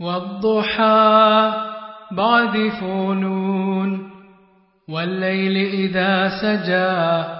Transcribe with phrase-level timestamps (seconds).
[0.00, 1.52] والضحى
[2.12, 4.10] بعد فنون
[4.88, 7.36] والليل إذا سجى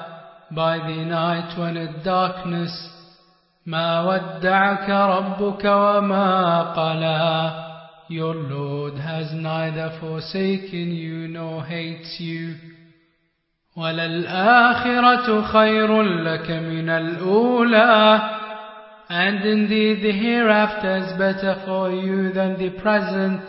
[0.50, 2.70] by the night when in darkness
[3.66, 7.62] ما ودعك ربك وما قلى
[8.08, 12.54] Your Lord has neither forsaken you nor hates you
[13.76, 18.35] وللآخرة خير لك من الأولى
[19.09, 23.41] And indeed the hereafter is better for you than the present.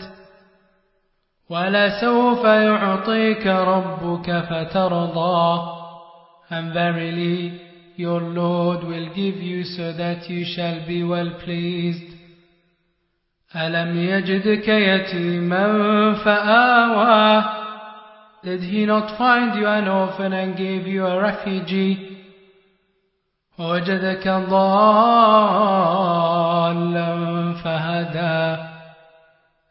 [1.50, 5.79] وَلَسَوْفَ يُعْطِيكَ رَبُّكَ فَتَرْضَى
[6.50, 7.61] And verily
[7.96, 12.16] your Lord will give you so that you shall be well pleased.
[13.54, 15.66] أَلَمْ يَجِدْكَ يَتِيمًا
[16.25, 17.44] فَآوَى
[18.44, 22.15] Did he not find you an orphan and gave you a refugee?
[23.60, 25.88] ووجدك ضالا
[27.64, 28.57] فهدى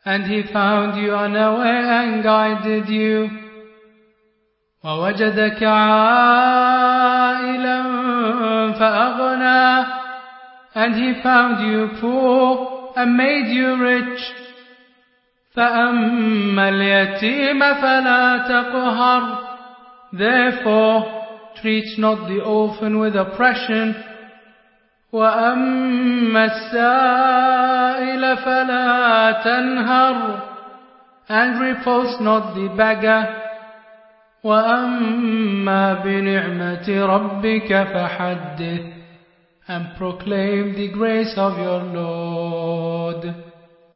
[0.07, 3.31] and he found you unaware and guided you
[4.85, 6.73] ووجدك عائلا
[8.73, 9.87] فأغنى
[10.75, 14.33] and he found you poor and made you rich
[15.55, 19.39] فأما اليتيم فلا تقهر
[20.13, 21.26] therefore
[21.61, 23.95] treats not the orphan with oppression.
[25.13, 30.43] وأما السائل فلا تنهر
[31.29, 33.27] and repulse not the beggar
[34.45, 38.93] وأما بنعمة ربك فحدث
[39.69, 43.35] and proclaim the grace of your Lord